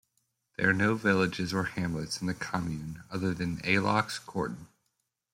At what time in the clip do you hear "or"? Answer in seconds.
1.53-1.65